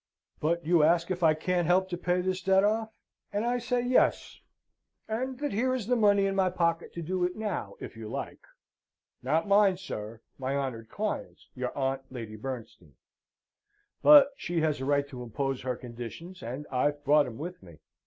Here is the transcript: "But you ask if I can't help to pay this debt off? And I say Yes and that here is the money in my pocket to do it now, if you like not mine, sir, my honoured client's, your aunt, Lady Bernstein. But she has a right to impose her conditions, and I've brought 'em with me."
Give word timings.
"But 0.39 0.65
you 0.65 0.81
ask 0.81 1.11
if 1.11 1.21
I 1.21 1.35
can't 1.35 1.67
help 1.67 1.87
to 1.89 1.95
pay 1.95 2.21
this 2.21 2.41
debt 2.41 2.63
off? 2.63 2.91
And 3.31 3.45
I 3.45 3.59
say 3.59 3.81
Yes 3.85 4.39
and 5.07 5.37
that 5.37 5.53
here 5.53 5.75
is 5.75 5.85
the 5.85 5.95
money 5.95 6.25
in 6.25 6.33
my 6.33 6.49
pocket 6.49 6.91
to 6.93 7.03
do 7.03 7.23
it 7.23 7.35
now, 7.35 7.75
if 7.79 7.95
you 7.95 8.09
like 8.09 8.41
not 9.21 9.47
mine, 9.47 9.77
sir, 9.77 10.19
my 10.39 10.57
honoured 10.57 10.89
client's, 10.89 11.49
your 11.53 11.71
aunt, 11.77 12.01
Lady 12.11 12.35
Bernstein. 12.35 12.95
But 14.01 14.31
she 14.37 14.61
has 14.61 14.81
a 14.81 14.85
right 14.85 15.07
to 15.07 15.21
impose 15.21 15.61
her 15.61 15.75
conditions, 15.75 16.41
and 16.41 16.65
I've 16.71 17.03
brought 17.05 17.27
'em 17.27 17.37
with 17.37 17.61
me." 17.61 17.77